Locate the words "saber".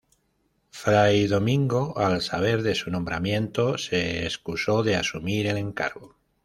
2.23-2.63